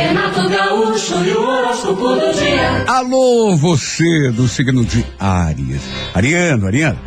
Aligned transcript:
Renato 0.00 0.48
Gaúcho 0.48 1.24
e 1.24 1.32
o 1.32 1.42
horóscopo 1.42 2.14
do 2.14 2.32
dia. 2.32 2.84
Alô, 2.86 3.56
você 3.56 4.30
do 4.30 4.46
signo 4.46 4.84
de 4.84 5.04
Áries. 5.18 5.82
Ariano, 6.14 6.68
Ariano, 6.68 6.98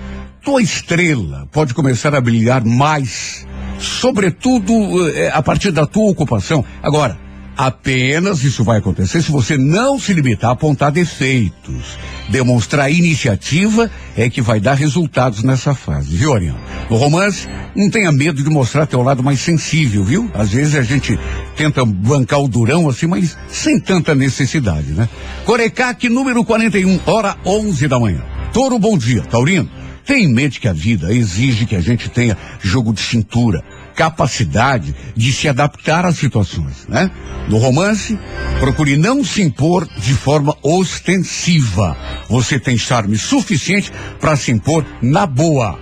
tua 0.44 0.62
estrela 0.62 1.48
pode 1.50 1.74
começar 1.74 2.14
a 2.14 2.20
brilhar 2.20 2.66
mais, 2.66 3.48
sobretudo 3.80 5.10
eh, 5.12 5.32
a 5.34 5.42
partir 5.42 5.72
da 5.72 5.88
tua 5.88 6.12
ocupação. 6.12 6.66
Agora, 6.82 7.18
apenas 7.58 8.44
isso 8.44 8.64
vai 8.64 8.78
acontecer 8.78 9.22
se 9.22 9.32
você 9.32 9.58
não 9.58 10.00
se 10.00 10.14
limitar 10.14 10.50
a 10.50 10.54
apontar 10.54 10.92
defeitos. 10.92 11.98
Demonstrar 12.30 12.92
iniciativa 12.92 13.92
é 14.16 14.30
que 14.30 14.42
vai 14.42 14.60
dar 14.60 14.76
resultados 14.76 15.44
nessa 15.44 15.76
fase, 15.76 16.16
viu, 16.16 16.34
Ariano? 16.34 16.60
No 16.90 16.96
romance, 16.96 17.48
não 17.76 17.90
tenha 17.90 18.12
medo 18.12 18.42
de 18.42 18.50
mostrar 18.50 18.86
teu 18.86 19.02
lado 19.02 19.22
mais 19.22 19.40
sensível, 19.40 20.04
viu? 20.04 20.32
Às 20.34 20.52
vezes 20.52 20.76
a 20.76 20.82
gente 20.84 21.18
tenta 21.56 21.86
bancar 21.86 22.40
o 22.40 22.48
durão 22.48 22.90
assim, 22.90 23.08
mas 23.08 23.38
sem 23.50 23.80
tanta 23.80 24.16
necessidade, 24.16 24.92
né? 24.92 25.10
Corecaque 25.46 26.10
número 26.10 26.44
41, 26.46 27.00
hora 27.06 27.36
11 27.46 27.88
da 27.88 28.00
manhã. 28.00 28.24
Toro, 28.54 28.78
bom 28.78 28.98
dia. 28.98 29.24
Taurino, 29.24 29.70
tenha 30.06 30.26
em 30.26 30.34
mente 30.34 30.60
que 30.60 30.68
a 30.68 30.74
vida 30.74 31.14
exige 31.14 31.66
que 31.66 31.76
a 31.76 31.82
gente 31.82 32.10
tenha 32.10 32.38
jogo 32.62 32.94
de 32.94 33.02
cintura, 33.02 33.64
capacidade 33.96 34.96
de 35.16 35.32
se 35.32 35.48
adaptar 35.48 36.06
às 36.06 36.18
situações, 36.18 36.88
né? 36.88 37.10
No 37.48 37.58
romance, 37.58 38.18
procure 38.60 38.98
não 38.98 39.24
se 39.24 39.42
impor 39.42 39.88
de 39.98 40.14
forma 40.14 40.56
ostensiva. 40.62 41.98
Você 42.30 42.60
tem 42.60 42.78
charme 42.78 43.18
suficiente 43.18 43.92
para 44.20 44.36
se 44.36 44.52
impor 44.52 44.86
na 45.02 45.26
boa. 45.26 45.80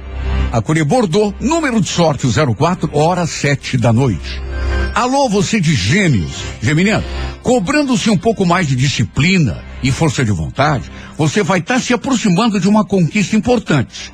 A 0.51 0.61
Curie 0.61 0.83
Bordeaux, 0.83 1.33
número 1.39 1.79
de 1.79 1.87
sorte 1.87 2.27
04, 2.27 2.89
hora 2.93 3.25
7 3.25 3.77
da 3.77 3.93
noite. 3.93 4.50
Alô, 4.93 5.29
você 5.29 5.61
de 5.61 5.73
gêmeos, 5.73 6.43
Geminiano, 6.61 7.05
cobrando-se 7.41 8.09
um 8.09 8.17
pouco 8.17 8.45
mais 8.45 8.67
de 8.67 8.75
disciplina 8.75 9.63
e 9.81 9.89
força 9.89 10.23
de 10.23 10.31
vontade, 10.31 10.91
você 11.17 11.41
vai 11.41 11.59
estar 11.59 11.75
tá 11.75 11.79
se 11.79 11.93
aproximando 11.93 12.59
de 12.59 12.67
uma 12.67 12.83
conquista 12.83 13.37
importante. 13.37 14.11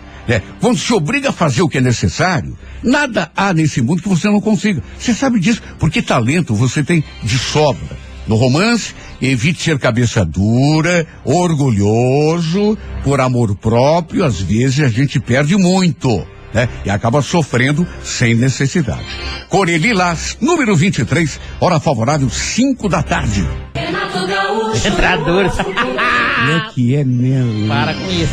Quando 0.60 0.78
se 0.78 0.94
obriga 0.94 1.30
a 1.30 1.34
fazer 1.34 1.64
o 1.64 1.70
que 1.70 1.80
é 1.80 1.82
necessário, 1.82 2.56
nada 2.84 3.32
há 3.36 3.54
nesse 3.54 3.82
mundo 3.82 4.04
que 4.04 4.10
você 4.10 4.28
não 4.28 4.40
consiga. 4.40 4.84
Você 5.00 5.16
sabe 5.16 5.40
disso, 5.40 5.64
porque 5.80 6.02
talento 6.02 6.54
você 6.54 6.84
tem 6.84 7.04
de 7.24 7.40
sobra. 7.40 7.98
No 8.28 8.36
romance, 8.36 8.94
evite 9.20 9.64
ser 9.64 9.80
cabeça 9.80 10.24
dura, 10.24 11.08
orgulhoso, 11.24 12.78
por 13.04 13.20
amor 13.20 13.56
próprio, 13.56 14.24
às 14.24 14.40
vezes 14.42 14.82
a 14.82 14.90
gente 14.90 15.20
perde 15.20 15.56
muito. 15.58 16.28
Né? 16.58 16.68
E 16.84 16.90
acaba 16.90 17.22
sofrendo 17.22 17.88
sem 18.04 18.34
necessidade. 18.34 19.06
Corelilás, 19.48 20.40
número 20.42 20.76
23, 20.76 21.40
hora 21.60 21.80
favorável, 21.80 22.28
5 22.32 22.90
da 22.90 23.04
tarde. 23.04 23.48
Renato 23.76 24.26
Gaúcho. 24.26 24.88
Entrador. 24.88 25.52
É 26.48 26.72
que 26.72 26.96
é 26.96 27.04
mesmo. 27.04 27.68
Para 27.68 27.94
com 27.94 28.10
isso. 28.10 28.32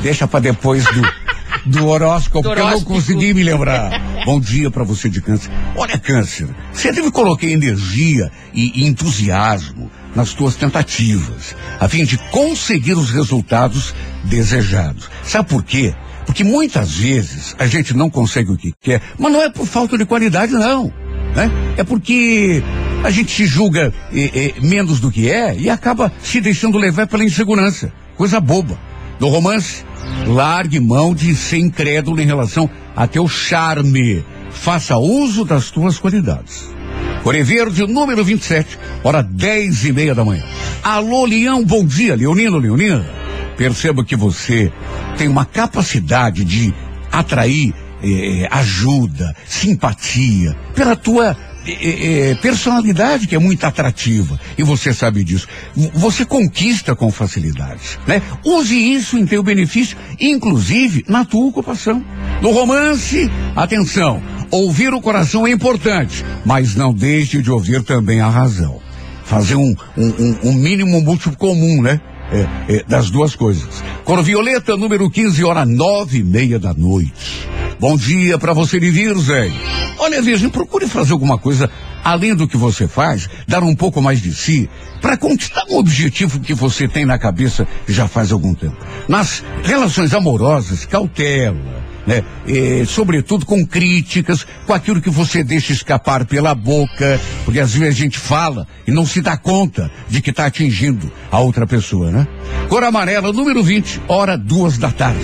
Deixa 0.00 0.28
pra 0.28 0.38
depois 0.38 0.84
do, 0.84 1.02
do 1.66 1.88
horóscopo, 1.88 2.42
Do 2.42 2.50
porque 2.50 2.60
eu 2.60 2.70
não 2.70 2.80
consegui 2.82 3.34
me 3.34 3.42
lembrar. 3.42 4.00
Bom 4.24 4.38
dia 4.38 4.70
pra 4.70 4.84
você 4.84 5.08
de 5.08 5.20
câncer. 5.20 5.50
Olha, 5.74 5.98
câncer, 5.98 6.46
você 6.72 6.92
deve 6.92 7.10
colocar 7.10 7.46
energia 7.46 8.30
e 8.54 8.86
entusiasmo 8.86 9.90
nas 10.14 10.32
tuas 10.32 10.56
tentativas, 10.56 11.54
a 11.78 11.88
fim 11.88 12.04
de 12.04 12.18
conseguir 12.30 12.94
os 12.94 13.10
resultados 13.10 13.94
desejados. 14.24 15.10
Sabe 15.22 15.48
por 15.48 15.62
quê? 15.62 15.94
Porque 16.26 16.44
muitas 16.44 16.96
vezes 16.96 17.54
a 17.58 17.66
gente 17.66 17.96
não 17.96 18.10
consegue 18.10 18.52
o 18.52 18.56
que 18.56 18.72
quer, 18.80 19.00
mas 19.18 19.32
não 19.32 19.42
é 19.42 19.48
por 19.48 19.66
falta 19.66 19.96
de 19.96 20.04
qualidade, 20.04 20.52
não. 20.52 20.92
Né? 21.34 21.50
É 21.76 21.84
porque 21.84 22.62
a 23.02 23.10
gente 23.10 23.30
se 23.30 23.46
julga 23.46 23.92
eh, 24.12 24.30
eh, 24.34 24.60
menos 24.60 25.00
do 25.00 25.10
que 25.10 25.30
é 25.30 25.56
e 25.56 25.70
acaba 25.70 26.12
se 26.22 26.40
deixando 26.40 26.76
levar 26.76 27.06
pela 27.06 27.24
insegurança. 27.24 27.92
Coisa 28.16 28.40
boba. 28.40 28.78
No 29.20 29.28
romance, 29.28 29.84
largue 30.26 30.78
mão 30.80 31.14
de 31.14 31.34
ser 31.34 31.58
incrédulo 31.58 32.20
em 32.20 32.26
relação 32.26 32.68
a 32.94 33.06
teu 33.06 33.26
charme. 33.26 34.24
Faça 34.50 34.96
uso 34.96 35.44
das 35.44 35.70
tuas 35.70 35.98
qualidades. 35.98 36.68
Core 37.22 37.42
Verde, 37.42 37.86
número 37.86 38.24
27, 38.24 38.78
hora 39.02 39.22
10 39.22 39.84
e 39.86 39.92
meia 39.92 40.14
da 40.14 40.24
manhã. 40.24 40.44
Alô, 40.82 41.24
Leão, 41.24 41.64
bom 41.64 41.84
dia, 41.84 42.14
Leonino, 42.14 42.58
Leonina. 42.58 43.04
Perceba 43.56 44.04
que 44.04 44.16
você 44.16 44.72
tem 45.16 45.28
uma 45.28 45.44
capacidade 45.44 46.44
de 46.44 46.72
atrair 47.10 47.74
eh, 48.02 48.46
ajuda, 48.50 49.34
simpatia, 49.46 50.56
pela 50.74 50.94
tua 50.94 51.36
eh, 51.66 52.30
eh, 52.30 52.34
personalidade 52.40 53.26
que 53.26 53.34
é 53.34 53.38
muito 53.38 53.64
atrativa. 53.64 54.38
E 54.56 54.62
você 54.62 54.94
sabe 54.94 55.24
disso. 55.24 55.48
Você 55.94 56.24
conquista 56.24 56.94
com 56.94 57.10
facilidade, 57.10 57.98
né? 58.06 58.22
Use 58.44 58.76
isso 58.76 59.18
em 59.18 59.26
teu 59.26 59.42
benefício, 59.42 59.98
inclusive 60.20 61.04
na 61.08 61.24
tua 61.24 61.46
ocupação. 61.46 62.04
No 62.40 62.52
romance, 62.52 63.28
atenção, 63.56 64.22
ouvir 64.50 64.92
o 64.94 65.00
coração 65.00 65.46
é 65.46 65.50
importante, 65.50 66.24
mas 66.44 66.74
não 66.74 66.92
deixe 66.92 67.40
de 67.42 67.50
ouvir 67.50 67.82
também 67.82 68.20
a 68.20 68.28
razão. 68.28 68.78
Fazer 69.24 69.56
um, 69.56 69.74
um, 69.96 70.38
um- 70.44 70.52
mínimo 70.54 71.00
múltiplo 71.02 71.36
comum, 71.36 71.82
né? 71.82 72.00
É, 72.30 72.74
é, 72.76 72.84
das 72.86 73.10
duas 73.10 73.34
coisas. 73.34 73.82
Cor 74.04 74.22
Violeta, 74.22 74.76
número 74.76 75.08
15, 75.10 75.42
hora 75.44 75.64
nove 75.64 76.18
e 76.18 76.22
meia 76.24 76.58
da 76.58 76.74
noite. 76.74 77.48
Bom 77.80 77.96
dia 77.96 78.36
pra 78.38 78.52
você 78.52 78.78
Virgem. 78.78 79.52
Olha, 79.98 80.20
Virgem, 80.20 80.48
procure 80.50 80.86
fazer 80.86 81.12
alguma 81.12 81.38
coisa 81.38 81.70
além 82.04 82.34
do 82.34 82.46
que 82.48 82.56
você 82.56 82.86
faz, 82.88 83.28
dar 83.46 83.62
um 83.62 83.74
pouco 83.74 84.00
mais 84.00 84.20
de 84.20 84.32
si, 84.34 84.68
para 85.00 85.16
conquistar 85.16 85.64
um 85.70 85.76
objetivo 85.76 86.40
que 86.40 86.54
você 86.54 86.86
tem 86.88 87.04
na 87.04 87.18
cabeça 87.18 87.66
já 87.86 88.06
faz 88.08 88.30
algum 88.32 88.54
tempo. 88.54 88.76
Nas 89.08 89.42
relações 89.62 90.12
amorosas, 90.14 90.84
cautela, 90.86 91.56
né? 92.08 92.24
Eh, 92.48 92.84
sobretudo 92.86 93.44
com 93.44 93.66
críticas, 93.66 94.46
com 94.66 94.72
aquilo 94.72 94.98
que 94.98 95.10
você 95.10 95.44
deixa 95.44 95.74
escapar 95.74 96.24
pela 96.24 96.54
boca, 96.54 97.20
porque 97.44 97.60
às 97.60 97.74
vezes 97.74 97.94
a 97.94 98.02
gente 98.02 98.18
fala 98.18 98.66
e 98.86 98.90
não 98.90 99.04
se 99.04 99.20
dá 99.20 99.36
conta 99.36 99.90
de 100.08 100.22
que 100.22 100.30
está 100.30 100.46
atingindo 100.46 101.12
a 101.30 101.38
outra 101.38 101.66
pessoa, 101.66 102.10
né? 102.10 102.26
Cor 102.70 102.82
amarela, 102.82 103.30
número 103.30 103.62
20, 103.62 104.00
hora 104.08 104.38
duas 104.38 104.78
da 104.78 104.90
tarde. 104.90 105.20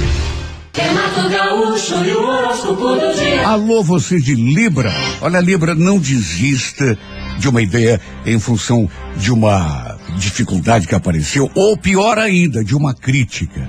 Gaúcho 1.31 1.95
e. 2.05 3.45
Alô, 3.45 3.83
você 3.83 4.21
de 4.21 4.35
Libra. 4.35 4.93
Olha, 5.23 5.41
Libra, 5.41 5.75
não 5.75 5.99
desista 5.99 6.99
de 7.39 7.49
uma 7.49 7.63
ideia 7.63 7.99
em 8.27 8.39
função 8.39 8.91
de 9.17 9.33
uma 9.33 9.97
dificuldade 10.19 10.87
que 10.87 10.95
apareceu, 10.95 11.51
ou 11.55 11.79
pior 11.79 12.19
ainda, 12.19 12.63
de 12.63 12.77
uma 12.77 12.93
crítica. 12.93 13.67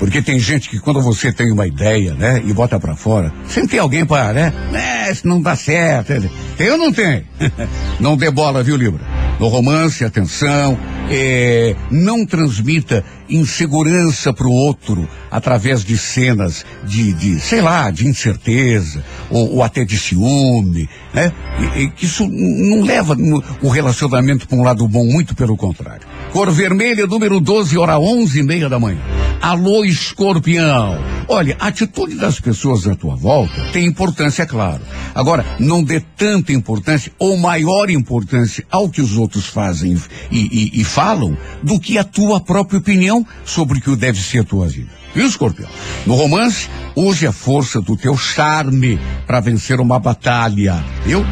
Porque 0.00 0.22
tem 0.22 0.38
gente 0.38 0.70
que 0.70 0.78
quando 0.78 1.02
você 1.02 1.30
tem 1.30 1.52
uma 1.52 1.66
ideia, 1.66 2.14
né, 2.14 2.42
e 2.46 2.54
bota 2.54 2.80
pra 2.80 2.96
fora, 2.96 3.30
sempre 3.46 3.72
tem 3.72 3.78
alguém 3.78 4.06
para, 4.06 4.32
né, 4.32 4.52
né, 4.72 5.12
isso 5.12 5.28
não 5.28 5.42
dá 5.42 5.54
certo. 5.54 6.14
Ou 6.58 6.78
não 6.78 6.90
tem? 6.90 7.24
não 8.00 8.16
dê 8.16 8.30
bola, 8.30 8.62
viu, 8.62 8.76
Libra? 8.76 9.04
No 9.38 9.48
romance, 9.48 10.02
atenção, 10.02 10.78
é, 11.10 11.76
não 11.90 12.24
transmita 12.24 13.04
insegurança 13.28 14.32
pro 14.32 14.50
outro 14.50 15.06
através 15.30 15.84
de 15.84 15.98
cenas 15.98 16.64
de, 16.84 17.12
de 17.12 17.38
sei 17.38 17.60
lá, 17.60 17.90
de 17.90 18.06
incerteza 18.06 19.04
ou, 19.28 19.56
ou 19.56 19.62
até 19.62 19.84
de 19.84 19.98
ciúme, 19.98 20.88
né? 21.12 21.32
E, 21.76 21.84
e 21.84 21.92
isso 22.00 22.26
não 22.26 22.82
leva 22.82 23.16
o 23.62 23.68
relacionamento 23.68 24.48
para 24.48 24.58
um 24.58 24.62
lado 24.62 24.86
bom, 24.88 25.04
muito 25.04 25.34
pelo 25.34 25.56
contrário. 25.56 26.06
Cor 26.32 26.50
vermelha, 26.50 27.06
número 27.06 27.38
12, 27.38 27.76
hora 27.76 27.98
onze 27.98 28.40
e 28.40 28.42
meia 28.42 28.68
da 28.68 28.78
manhã. 28.78 29.19
Alô, 29.40 29.84
escorpião. 29.86 30.98
Olha, 31.26 31.56
a 31.58 31.68
atitude 31.68 32.16
das 32.16 32.38
pessoas 32.38 32.86
à 32.86 32.94
tua 32.94 33.16
volta 33.16 33.64
tem 33.72 33.86
importância, 33.86 34.42
é 34.42 34.46
claro. 34.46 34.82
Agora, 35.14 35.44
não 35.58 35.82
dê 35.82 35.98
tanta 36.00 36.52
importância 36.52 37.10
ou 37.18 37.36
maior 37.38 37.88
importância 37.88 38.64
ao 38.70 38.88
que 38.90 39.00
os 39.00 39.16
outros 39.16 39.46
fazem 39.46 39.96
e, 40.30 40.36
e- 40.74 40.80
e 40.80 40.84
falam 40.84 41.36
do 41.62 41.80
que 41.80 41.96
a 41.96 42.04
tua 42.04 42.38
própria 42.40 42.78
opinião 42.78 43.26
sobre 43.44 43.78
o 43.78 43.80
que 43.80 43.96
deve 43.96 44.20
ser 44.20 44.40
a 44.40 44.44
tua 44.44 44.68
vida. 44.68 44.90
Viu, 45.14 45.26
escorpião? 45.26 45.68
No 46.06 46.14
romance, 46.14 46.68
use 46.94 47.26
a 47.26 47.32
força 47.32 47.80
do 47.80 47.96
teu 47.96 48.16
charme 48.16 49.00
para 49.26 49.40
vencer 49.40 49.80
uma 49.80 49.98
batalha, 49.98 50.84
viu? 51.04 51.24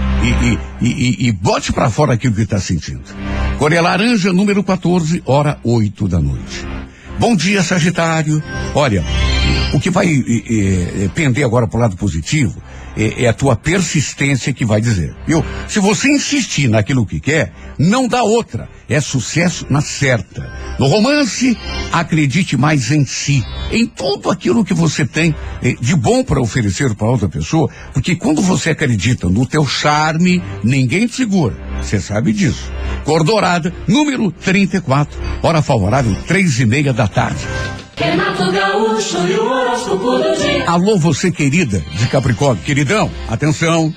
E, 0.81 0.85
e, 0.85 0.89
e, 0.89 1.29
e- 1.29 1.33
bote 1.33 1.73
para 1.73 1.91
fora 1.91 2.15
aquilo 2.15 2.35
que 2.35 2.43
está 2.43 2.59
sentindo. 2.59 3.03
Coreia 3.59 3.83
Laranja, 3.83 4.33
número 4.33 4.65
14, 4.65 5.23
hora 5.27 5.59
8 5.63 6.09
da 6.09 6.19
noite. 6.21 6.67
Bom 7.19 7.35
dia, 7.35 7.65
Sagitário. 7.65 8.41
Olha, 8.77 9.05
o 9.75 9.81
que 9.81 9.91
vai 9.91 10.07
é, 10.07 11.05
é, 11.05 11.09
pender 11.09 11.45
agora 11.45 11.67
para 11.67 11.77
o 11.77 11.81
lado 11.81 11.97
positivo 11.97 12.63
é, 12.97 13.25
é, 13.25 13.29
a 13.29 13.33
tua 13.33 13.57
persistência 13.57 14.53
que 14.53 14.65
vai 14.65 14.81
dizer. 14.81 15.17
Viu? 15.27 15.45
Se 15.67 15.81
você 15.81 16.09
insistir 16.09 16.69
naquilo 16.69 17.05
que 17.05 17.19
quer, 17.19 17.53
não 17.77 18.07
dá 18.07 18.23
outra. 18.23 18.69
É 18.89 19.01
sucesso 19.01 19.67
na 19.69 19.81
certa. 19.81 20.49
No 20.79 20.87
romance, 20.87 21.59
acredite 21.93 22.57
mais 22.57 22.93
em 22.93 23.05
si, 23.05 23.43
em 23.73 23.85
tudo 23.85 24.31
aquilo 24.31 24.65
que 24.65 24.73
você 24.73 25.05
tem 25.05 25.35
de 25.81 25.97
bom 25.97 26.23
para 26.23 26.41
oferecer 26.41 26.95
para 26.95 27.09
outra 27.09 27.29
pessoa, 27.29 27.69
porque 27.93 28.15
quando 28.15 28.41
você 28.41 28.71
acredita 28.71 29.29
no 29.29 29.45
teu 29.45 29.67
charme, 29.67 30.41
ninguém 30.63 31.09
te 31.09 31.17
segura. 31.17 31.57
Você 31.83 32.01
sabe 32.01 32.33
disso. 32.33 32.71
Cor 33.05 33.25
dourada, 33.25 33.73
número 33.87 34.31
34, 34.31 35.19
hora 35.43 35.63
favorável, 35.63 36.15
três 36.27 36.59
e 36.61 36.67
meia 36.67 36.93
da 36.93 37.09
tarde. 37.09 37.41
Renato 37.97 38.53
Gaúcho 38.53 39.27
e 39.27 39.35
o 39.35 39.45
horóscopo 39.45 40.19
do 40.19 40.37
dia. 40.37 40.65
Alô, 40.69 40.97
você 40.99 41.31
querida 41.33 41.83
de 41.97 42.07
Capricórnio, 42.07 42.63
queridão, 42.63 43.11
atenção. 43.29 43.93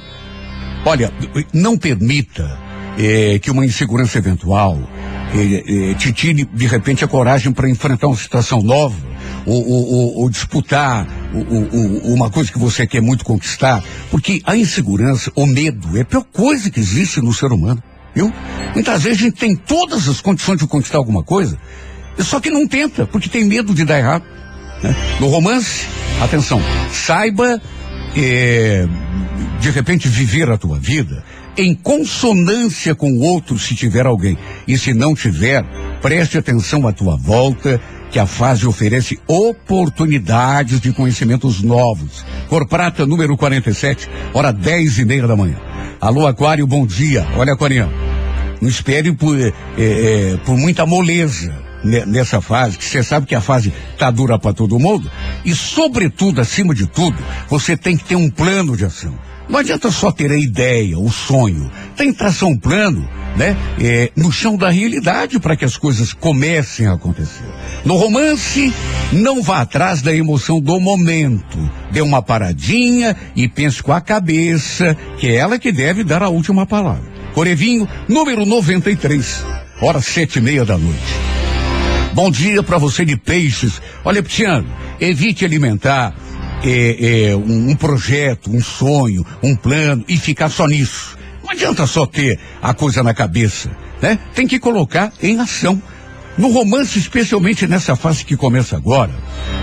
Olha, 0.83 1.11
não 1.53 1.77
permita 1.77 2.59
eh, 2.97 3.39
que 3.39 3.51
uma 3.51 3.65
insegurança 3.65 4.17
eventual 4.17 4.79
eh, 5.33 5.91
eh, 5.91 5.93
te 5.93 6.11
tire 6.11 6.45
de 6.45 6.67
repente 6.67 7.05
a 7.05 7.07
coragem 7.07 7.51
para 7.51 7.69
enfrentar 7.69 8.07
uma 8.07 8.15
situação 8.15 8.61
nova 8.61 8.95
ou, 9.45 9.69
ou, 9.69 9.93
ou, 9.93 10.17
ou 10.21 10.29
disputar 10.29 11.07
uma 12.03 12.29
coisa 12.29 12.51
que 12.51 12.59
você 12.59 12.85
quer 12.85 13.01
muito 13.01 13.23
conquistar, 13.23 13.83
porque 14.09 14.41
a 14.45 14.55
insegurança, 14.57 15.31
o 15.35 15.45
medo, 15.45 15.97
é 15.97 16.01
a 16.01 16.05
pior 16.05 16.25
coisa 16.31 16.69
que 16.69 16.79
existe 16.79 17.21
no 17.21 17.33
ser 17.33 17.51
humano. 17.51 17.81
Viu? 18.13 18.31
Muitas 18.73 19.03
vezes 19.03 19.19
a 19.19 19.21
gente 19.23 19.37
tem 19.37 19.55
todas 19.55 20.07
as 20.07 20.21
condições 20.21 20.59
de 20.59 20.67
conquistar 20.67 20.97
alguma 20.97 21.23
coisa, 21.23 21.57
só 22.19 22.39
que 22.39 22.49
não 22.49 22.67
tenta, 22.67 23.05
porque 23.05 23.29
tem 23.29 23.45
medo 23.45 23.73
de 23.73 23.85
dar 23.85 23.99
errado. 23.99 24.23
Né? 24.83 24.95
No 25.19 25.27
romance, 25.27 25.87
atenção, 26.21 26.61
saiba 26.91 27.61
eh, 28.15 28.87
de 29.59 29.69
repente 29.69 30.07
viver 30.07 30.49
a 30.49 30.57
tua 30.57 30.79
vida 30.79 31.23
em 31.57 31.73
consonância 31.73 32.95
com 32.95 33.11
o 33.11 33.21
outro 33.21 33.57
se 33.59 33.75
tiver 33.75 34.05
alguém. 34.05 34.37
E 34.67 34.77
se 34.77 34.93
não 34.93 35.13
tiver, 35.13 35.63
preste 36.01 36.37
atenção 36.37 36.87
à 36.87 36.93
tua 36.93 37.17
volta, 37.17 37.79
que 38.09 38.19
a 38.19 38.25
fase 38.25 38.67
oferece 38.67 39.19
oportunidades 39.27 40.81
de 40.81 40.91
conhecimentos 40.91 41.61
novos. 41.61 42.25
Cor 42.47 42.67
Prata, 42.67 43.05
número 43.05 43.37
47, 43.37 44.09
hora 44.33 44.51
dez 44.51 44.97
e 44.97 45.05
meia 45.05 45.27
da 45.27 45.35
manhã. 45.35 45.70
Alô, 46.01 46.25
Aquário, 46.25 46.65
bom 46.65 46.83
dia. 46.83 47.27
Olha, 47.37 47.53
Aquariano, 47.53 47.93
não 48.59 48.67
espere 48.67 49.11
por, 49.11 49.39
é, 49.39 49.53
é, 49.77 50.37
por 50.43 50.57
muita 50.57 50.83
moleza 50.83 51.53
nessa 51.83 52.41
fase, 52.41 52.77
que 52.77 52.85
você 52.85 53.03
sabe 53.03 53.25
que 53.25 53.35
a 53.35 53.41
fase 53.41 53.73
tá 53.97 54.09
dura 54.11 54.37
para 54.37 54.53
todo 54.53 54.79
mundo. 54.79 55.09
E, 55.43 55.53
sobretudo, 55.53 56.41
acima 56.41 56.73
de 56.73 56.87
tudo, 56.87 57.17
você 57.49 57.75
tem 57.75 57.97
que 57.97 58.03
ter 58.03 58.15
um 58.15 58.29
plano 58.29 58.75
de 58.77 58.85
ação. 58.85 59.17
Não 59.51 59.59
adianta 59.59 59.91
só 59.91 60.13
ter 60.13 60.31
a 60.31 60.37
ideia, 60.37 60.97
o 60.97 61.11
sonho. 61.11 61.69
Tem 61.97 62.13
que 62.13 62.17
traçar 62.17 62.47
um 62.47 62.57
plano, 62.57 63.05
né? 63.35 63.57
É, 63.81 64.09
no 64.15 64.31
chão 64.31 64.55
da 64.55 64.69
realidade 64.69 65.41
para 65.41 65.57
que 65.57 65.65
as 65.65 65.75
coisas 65.75 66.13
comecem 66.13 66.87
a 66.87 66.93
acontecer. 66.93 67.43
No 67.83 67.97
romance, 67.97 68.73
não 69.11 69.41
vá 69.43 69.59
atrás 69.59 70.01
da 70.01 70.15
emoção 70.15 70.61
do 70.61 70.79
momento. 70.79 71.57
Dê 71.91 71.99
uma 71.99 72.21
paradinha 72.21 73.13
e 73.35 73.45
pense 73.45 73.83
com 73.83 73.91
a 73.91 73.99
cabeça, 73.99 74.95
que 75.17 75.27
é 75.27 75.35
ela 75.35 75.59
que 75.59 75.71
deve 75.71 76.05
dar 76.05 76.23
a 76.23 76.29
última 76.29 76.65
palavra. 76.65 77.11
Corevinho, 77.33 77.87
número 78.07 78.45
93, 78.45 79.43
hora 79.81 79.99
sete 79.99 80.39
e 80.39 80.41
meia 80.41 80.63
da 80.63 80.77
noite. 80.77 81.30
Bom 82.13 82.29
dia 82.29 82.61
para 82.61 82.77
você 82.77 83.05
de 83.05 83.15
peixes. 83.15 83.81
Olha, 84.03 84.21
Pitiano, 84.21 84.67
evite 84.99 85.45
alimentar 85.45 86.13
é, 86.61 87.29
é, 87.29 87.35
um, 87.35 87.69
um 87.69 87.75
projeto, 87.75 88.51
um 88.53 88.61
sonho, 88.61 89.25
um 89.41 89.55
plano 89.55 90.03
e 90.09 90.17
ficar 90.17 90.49
só 90.49 90.67
nisso. 90.67 91.17
Não 91.41 91.51
adianta 91.51 91.87
só 91.87 92.05
ter 92.05 92.37
a 92.61 92.73
coisa 92.73 93.01
na 93.01 93.13
cabeça, 93.13 93.71
né? 94.01 94.19
Tem 94.35 94.45
que 94.45 94.59
colocar 94.59 95.13
em 95.23 95.39
ação. 95.39 95.81
No 96.37 96.49
romance, 96.49 96.99
especialmente 96.99 97.65
nessa 97.65 97.95
fase 97.95 98.25
que 98.25 98.35
começa 98.35 98.75
agora, 98.75 99.11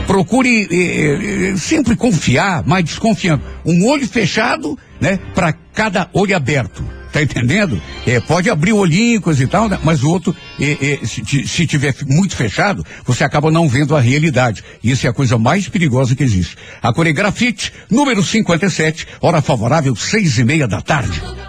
procure 0.07 0.69
eh, 0.71 1.55
sempre 1.57 1.97
confiar, 1.97 2.63
mas 2.67 2.85
desconfiando. 2.85 3.43
Um 3.65 3.87
olho 3.87 4.07
fechado, 4.07 4.79
né, 5.01 5.19
para 5.35 5.53
cada 5.53 6.09
olho 6.13 6.37
aberto. 6.37 6.85
Tá 7.13 7.23
entendendo? 7.23 7.81
É, 8.07 8.21
pode 8.21 8.51
abrir 8.51 8.73
o 8.73 8.79
olhinho, 8.79 9.21
coisa 9.21 9.43
e 9.43 9.47
tal, 9.47 9.69
né? 9.69 9.79
mas 9.83 10.03
o 10.03 10.11
outro, 10.11 10.37
é, 10.61 11.01
é, 11.03 11.07
se, 11.07 11.47
se 11.47 11.67
tiver 11.67 11.95
muito 12.07 12.37
fechado, 12.37 12.85
você 13.05 13.25
acaba 13.25 13.51
não 13.51 13.69
vendo 13.69 13.97
a 13.97 14.01
realidade. 14.01 14.63
Isso 14.85 15.07
é 15.07 15.11
a 15.11 15.15
coisa 15.15 15.39
mais 15.39 15.69
perigosa 15.69 16.15
que 16.15 16.23
existe. 16.23 16.57
A 16.83 16.93
Coregrafite, 16.93 17.73
número 17.91 18.23
57, 18.23 19.07
hora 19.21 19.41
favorável, 19.41 19.97
seis 19.97 20.39
e 20.39 20.45
meia 20.45 20.69
da 20.69 20.83
tarde. 20.83 21.48